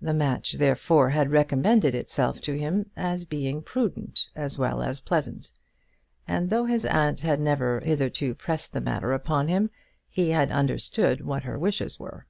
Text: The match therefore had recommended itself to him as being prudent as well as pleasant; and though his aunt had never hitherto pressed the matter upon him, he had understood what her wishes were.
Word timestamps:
The 0.00 0.12
match 0.12 0.54
therefore 0.54 1.10
had 1.10 1.30
recommended 1.30 1.94
itself 1.94 2.40
to 2.40 2.58
him 2.58 2.90
as 2.96 3.24
being 3.24 3.62
prudent 3.62 4.28
as 4.34 4.58
well 4.58 4.82
as 4.82 4.98
pleasant; 4.98 5.52
and 6.26 6.50
though 6.50 6.64
his 6.64 6.84
aunt 6.84 7.20
had 7.20 7.38
never 7.38 7.78
hitherto 7.78 8.34
pressed 8.34 8.72
the 8.72 8.80
matter 8.80 9.12
upon 9.12 9.46
him, 9.46 9.70
he 10.10 10.30
had 10.30 10.50
understood 10.50 11.20
what 11.20 11.44
her 11.44 11.56
wishes 11.60 11.96
were. 11.96 12.26